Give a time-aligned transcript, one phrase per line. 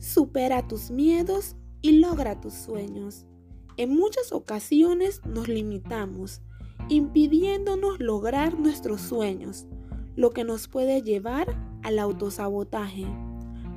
[0.00, 3.26] Supera tus miedos y logra tus sueños.
[3.76, 6.40] En muchas ocasiones nos limitamos,
[6.88, 9.66] impidiéndonos lograr nuestros sueños,
[10.16, 13.06] lo que nos puede llevar al autosabotaje,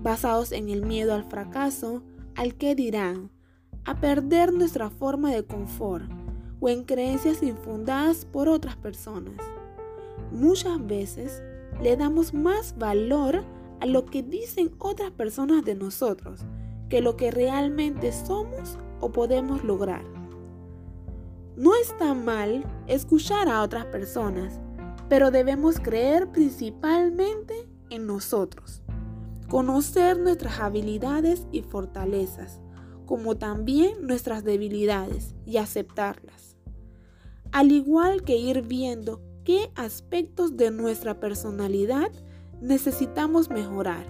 [0.02, 2.04] basados en el miedo al fracaso,
[2.36, 3.30] al que dirán,
[3.84, 6.10] a perder nuestra forma de confort
[6.62, 9.36] o en creencias infundadas por otras personas.
[10.32, 11.44] Muchas veces
[11.82, 13.44] le damos más valor
[13.80, 16.42] a lo que dicen otras personas de nosotros
[16.90, 20.04] que lo que realmente somos o podemos lograr.
[21.56, 24.60] No está mal escuchar a otras personas,
[25.10, 28.82] pero debemos creer principalmente en nosotros,
[29.50, 32.60] conocer nuestras habilidades y fortalezas,
[33.06, 36.58] como también nuestras debilidades y aceptarlas.
[37.52, 42.12] Al igual que ir viendo qué aspectos de nuestra personalidad
[42.64, 44.06] necesitamos mejorar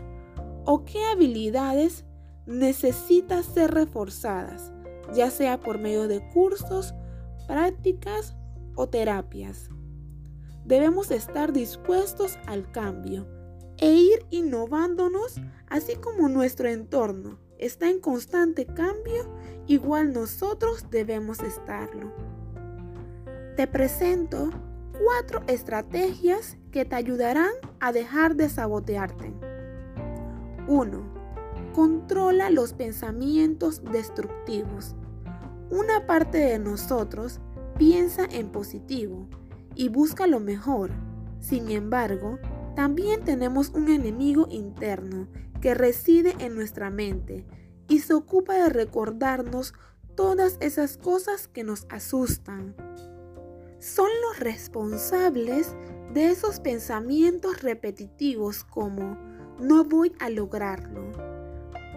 [0.65, 2.05] o qué habilidades
[2.45, 4.71] necesitan ser reforzadas,
[5.13, 6.93] ya sea por medio de cursos,
[7.47, 8.37] prácticas
[8.75, 9.69] o terapias.
[10.65, 13.27] Debemos estar dispuestos al cambio
[13.77, 19.35] e ir innovándonos así como nuestro entorno está en constante cambio,
[19.67, 22.13] igual nosotros debemos estarlo.
[23.55, 24.51] Te presento
[24.99, 29.33] cuatro estrategias que te ayudarán a dejar de sabotearte.
[30.67, 31.13] 1.
[31.73, 34.95] Controla los pensamientos destructivos.
[35.69, 37.39] Una parte de nosotros
[37.77, 39.27] piensa en positivo
[39.75, 40.91] y busca lo mejor.
[41.39, 42.39] Sin embargo,
[42.75, 45.27] también tenemos un enemigo interno
[45.61, 47.45] que reside en nuestra mente
[47.87, 49.73] y se ocupa de recordarnos
[50.15, 52.75] todas esas cosas que nos asustan.
[53.83, 55.75] Son los responsables
[56.13, 59.17] de esos pensamientos repetitivos como
[59.59, 61.11] no voy a lograrlo,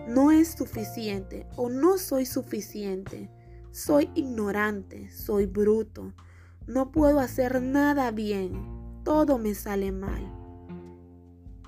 [0.08, 3.30] no es suficiente o no soy suficiente,
[3.70, 6.12] soy ignorante, soy bruto,
[6.66, 10.32] no puedo hacer nada bien, todo me sale mal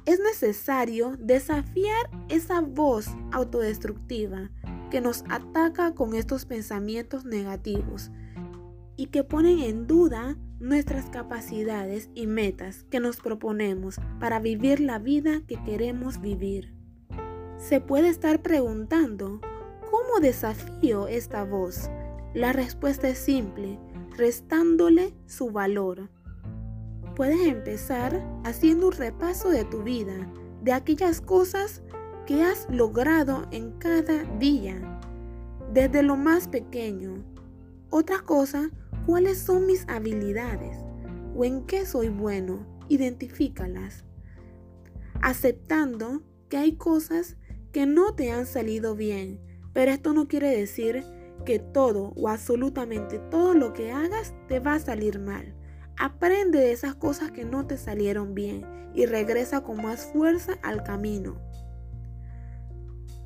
[0.08, 4.50] es necesario desafiar esa voz autodestructiva
[4.90, 8.10] que nos ataca con estos pensamientos negativos
[8.98, 14.98] y que ponen en duda nuestras capacidades y metas que nos proponemos para vivir la
[14.98, 16.74] vida que queremos vivir.
[17.58, 19.40] Se puede estar preguntando,
[19.88, 21.88] ¿cómo desafío esta voz?
[22.34, 23.78] La respuesta es simple,
[24.16, 26.10] restándole su valor.
[27.14, 30.28] Puedes empezar haciendo un repaso de tu vida,
[30.62, 31.82] de aquellas cosas
[32.26, 35.00] que has logrado en cada día,
[35.72, 37.24] desde lo más pequeño.
[37.90, 38.70] Otra cosa,
[39.08, 40.76] ¿cuáles son mis habilidades?
[41.34, 42.66] ¿O en qué soy bueno?
[42.90, 44.04] Identifícalas.
[45.22, 46.20] Aceptando
[46.50, 47.38] que hay cosas
[47.72, 49.40] que no te han salido bien,
[49.72, 51.04] pero esto no quiere decir
[51.46, 55.54] que todo o absolutamente todo lo que hagas te va a salir mal.
[55.96, 60.82] Aprende de esas cosas que no te salieron bien y regresa con más fuerza al
[60.82, 61.40] camino.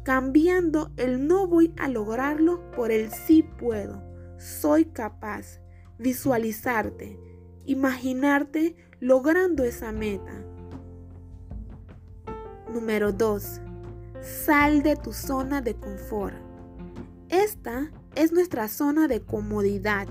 [0.04, 4.00] Cambiando el no voy a lograrlo por el sí puedo.
[4.38, 5.62] Soy capaz.
[6.03, 7.19] Visualizarte.
[7.65, 10.45] Imaginarte logrando esa meta.
[12.73, 13.61] Número 2.
[14.21, 16.37] Sal de tu zona de confort.
[17.29, 20.09] Esta es nuestra zona de comodidad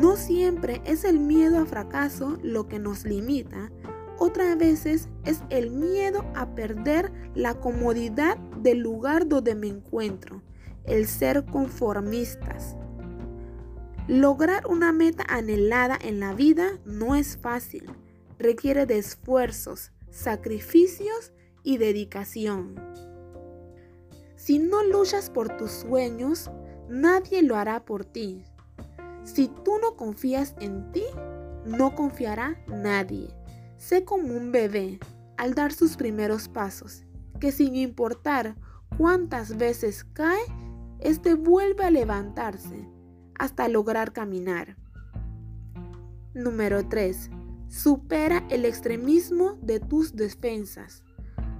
[0.00, 3.70] no siempre es el miedo a fracaso lo que nos limita,
[4.18, 10.42] otras veces es el miedo a perder la comodidad del lugar donde me encuentro,
[10.84, 12.76] el ser conformistas.
[14.08, 17.88] Lograr una meta anhelada en la vida no es fácil,
[18.36, 21.32] requiere de esfuerzos, sacrificios
[21.62, 22.74] y dedicación.
[24.34, 26.50] Si no luchas por tus sueños,
[26.88, 28.44] nadie lo hará por ti.
[29.22, 31.04] Si tú no confías en ti,
[31.64, 33.28] no confiará nadie.
[33.76, 34.98] Sé como un bebé
[35.36, 37.04] al dar sus primeros pasos,
[37.38, 38.56] que sin importar
[38.98, 40.42] cuántas veces cae,
[40.98, 42.88] éste vuelve a levantarse
[43.42, 44.76] hasta lograr caminar.
[46.32, 47.28] Número 3.
[47.66, 51.02] Supera el extremismo de tus defensas.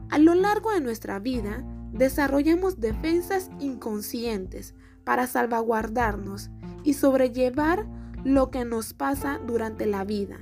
[0.08, 6.50] A lo largo de nuestra vida, desarrollamos defensas inconscientes para salvaguardarnos
[6.84, 7.84] y sobrellevar
[8.22, 10.38] lo que nos pasa durante la vida.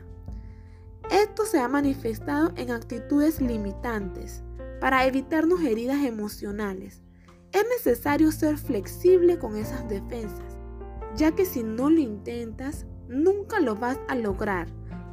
[1.10, 4.42] Esto se ha manifestado en actitudes limitantes
[4.78, 7.00] para evitarnos heridas emocionales.
[7.52, 10.49] Es necesario ser flexible con esas defensas,
[11.16, 14.68] ya que si no lo intentas, nunca lo vas a lograr.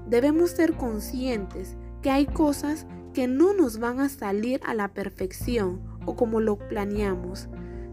[0.07, 5.81] Debemos ser conscientes que hay cosas que no nos van a salir a la perfección
[6.05, 7.49] o como lo planeamos.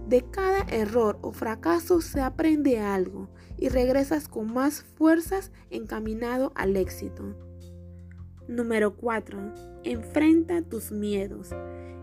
[0.08, 6.76] De cada error o fracaso se aprende algo y regresas con más fuerzas encaminado al
[6.76, 7.34] éxito.
[8.46, 9.54] Número 4.
[9.84, 11.50] Enfrenta tus miedos.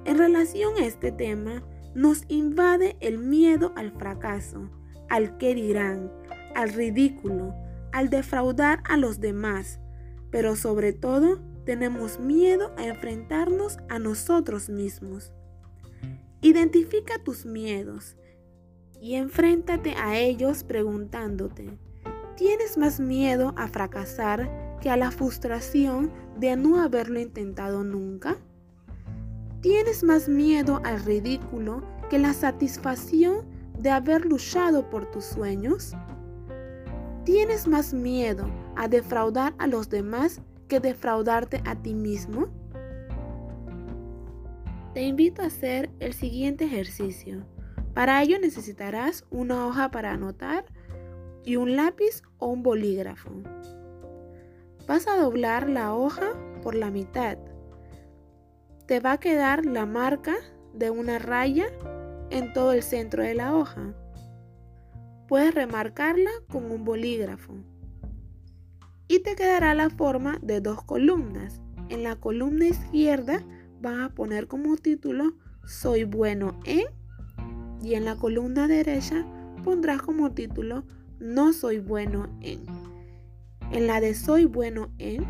[0.05, 1.63] En relación a este tema,
[1.93, 4.69] nos invade el miedo al fracaso,
[5.11, 6.09] al que dirán,
[6.55, 7.53] al ridículo,
[7.91, 9.81] al defraudar a los demás,
[10.31, 15.33] pero sobre todo tenemos miedo a enfrentarnos a nosotros mismos.
[16.41, 18.15] Identifica tus miedos
[19.01, 21.77] y enfréntate a ellos preguntándote,
[22.37, 26.09] ¿tienes más miedo a fracasar que a la frustración
[26.39, 28.37] de no haberlo intentado nunca?
[29.59, 33.50] ¿Tienes más miedo al ridículo que la satisfacción
[33.81, 35.93] de haber luchado por tus sueños?
[37.25, 38.45] ¿Tienes más miedo
[38.75, 42.47] a defraudar a los demás que defraudarte a ti mismo?
[44.93, 47.43] Te invito a hacer el siguiente ejercicio.
[47.93, 50.65] Para ello necesitarás una hoja para anotar
[51.43, 53.31] y un lápiz o un bolígrafo.
[54.87, 57.37] Vas a doblar la hoja por la mitad.
[58.85, 60.35] Te va a quedar la marca
[60.73, 61.67] de una raya
[62.31, 63.93] en todo el centro de la hoja.
[65.27, 67.53] Puedes remarcarla con un bolígrafo.
[69.07, 71.61] Y te quedará la forma de dos columnas.
[71.89, 73.43] En la columna izquierda
[73.81, 75.33] vas a poner como título
[75.65, 76.85] Soy bueno en
[77.83, 79.25] y en la columna derecha
[79.63, 80.83] pondrás como título
[81.19, 82.61] No soy bueno en.
[83.71, 85.25] En la de Soy bueno en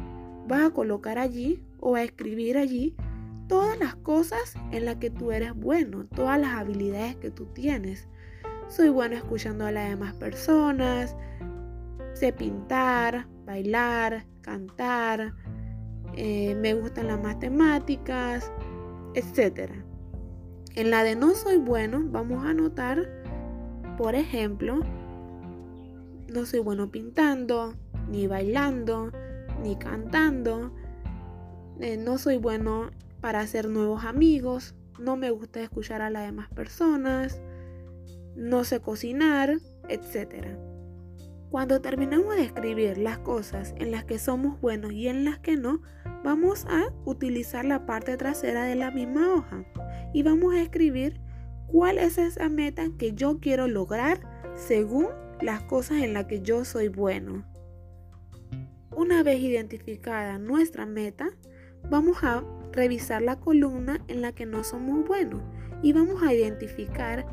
[0.48, 2.96] vas a colocar allí o a escribir allí
[3.52, 8.08] todas las cosas en las que tú eres bueno, todas las habilidades que tú tienes.
[8.70, 11.18] Soy bueno escuchando a las demás personas,
[12.14, 15.34] sé pintar, bailar, cantar,
[16.16, 18.50] eh, me gustan las matemáticas,
[19.16, 19.70] etc.
[20.76, 23.06] En la de no soy bueno vamos a anotar,
[23.98, 24.80] por ejemplo,
[26.30, 27.74] no soy bueno pintando,
[28.10, 29.12] ni bailando,
[29.62, 30.72] ni cantando.
[31.82, 34.76] Eh, no soy bueno para hacer nuevos amigos.
[35.00, 37.42] No me gusta escuchar a las demás personas
[38.36, 39.58] no sé cocinar,
[39.90, 40.58] etc.
[41.50, 45.58] Cuando terminamos de escribir las cosas en las que somos buenos y en las que
[45.58, 45.82] no,
[46.24, 49.66] vamos a utilizar la parte trasera de la misma hoja
[50.14, 51.20] y vamos a escribir
[51.68, 54.22] cuál es esa meta que yo quiero lograr
[54.56, 55.08] según
[55.42, 57.46] las cosas en las que yo soy bueno.
[58.96, 61.30] Una vez identificada nuestra meta,
[61.90, 65.42] vamos a revisar la columna en la que no somos buenos
[65.82, 67.26] y vamos a identificar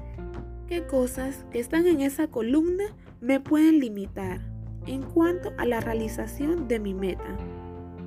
[0.67, 2.85] qué cosas que están en esa columna
[3.21, 4.41] me pueden limitar
[4.87, 7.37] en cuanto a la realización de mi meta.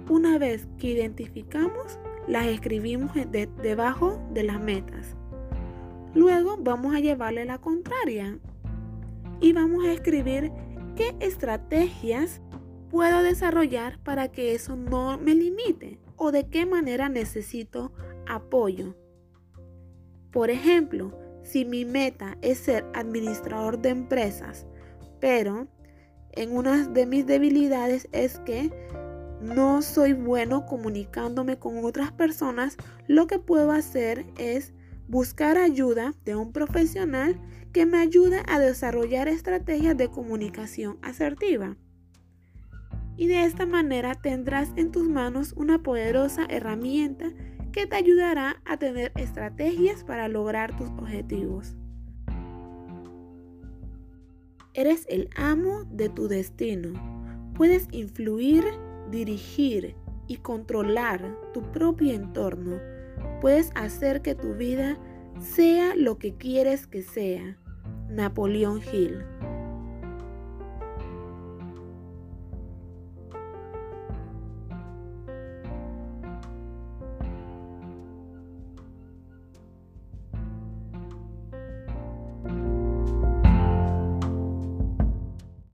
[0.09, 3.11] Una vez que identificamos, las escribimos
[3.61, 5.15] debajo de las metas.
[6.13, 8.37] Luego vamos a llevarle la contraria
[9.39, 10.51] y vamos a escribir
[10.95, 12.41] qué estrategias
[12.89, 17.91] puedo desarrollar para que eso no me limite o de qué manera necesito
[18.27, 18.95] apoyo.
[20.31, 24.67] Por ejemplo, si mi meta es ser administrador de empresas,
[25.19, 25.67] pero
[26.33, 28.69] en una de mis debilidades es que
[29.41, 32.77] no soy bueno comunicándome con otras personas,
[33.07, 34.73] lo que puedo hacer es
[35.07, 37.41] buscar ayuda de un profesional
[37.73, 41.77] que me ayude a desarrollar estrategias de comunicación asertiva.
[43.21, 47.31] Y de esta manera tendrás en tus manos una poderosa herramienta
[47.71, 51.75] que te ayudará a tener estrategias para lograr tus objetivos.
[54.73, 56.93] Eres el amo de tu destino.
[57.53, 58.63] Puedes influir,
[59.11, 62.79] dirigir y controlar tu propio entorno.
[63.39, 64.97] Puedes hacer que tu vida
[65.39, 67.55] sea lo que quieres que sea.
[68.09, 69.23] Napoleón Hill